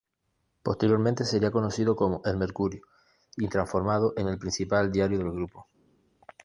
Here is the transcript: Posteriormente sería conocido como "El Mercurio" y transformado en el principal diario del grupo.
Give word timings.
Posteriormente 0.63 1.25
sería 1.25 1.51
conocido 1.51 1.95
como 1.95 2.23
"El 2.25 2.35
Mercurio" 2.37 2.81
y 3.37 3.47
transformado 3.49 4.13
en 4.17 4.29
el 4.29 4.39
principal 4.39 4.91
diario 4.91 5.19
del 5.19 5.31
grupo. 5.31 5.67